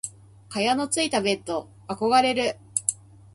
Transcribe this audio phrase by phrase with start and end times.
[0.49, 2.57] 蚊帳のついたベット憧れる。